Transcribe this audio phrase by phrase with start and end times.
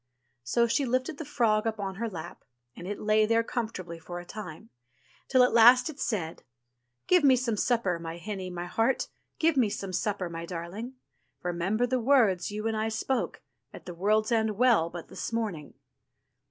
[0.43, 2.43] So she lifted the frog up on to her lap,
[2.75, 4.71] and it lay there comfortably for a time;
[5.27, 6.41] till at last it said:
[7.05, 10.95] "Give me some supper, my hinny, my heart, Give me some supper, my darling;
[11.43, 13.43] Remember the words you and I spoke.
[13.71, 15.75] At the World's End Well but this morning."